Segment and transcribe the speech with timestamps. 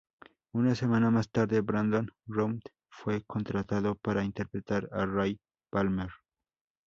[0.53, 5.39] Una semana más tarde, Brandon Routh fue contratado para interpretar a Ray
[5.69, 6.09] Palmer.